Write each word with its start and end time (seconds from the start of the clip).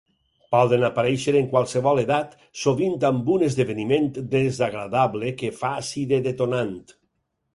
Poden 0.53 0.83
aparèixer 0.85 1.33
en 1.41 1.49
qualsevol 1.51 2.01
edat, 2.03 2.31
sovint 2.61 2.97
amb 3.11 3.29
un 3.35 3.45
esdeveniment 3.49 4.09
desagradable 4.33 5.31
que 5.43 5.53
faci 5.61 6.07
de 6.15 6.23
detonant. 6.31 6.75